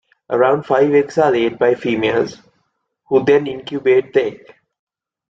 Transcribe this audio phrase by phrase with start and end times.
[0.31, 2.41] Around five eggs are laid by females,
[3.07, 4.55] who then incubate the egg.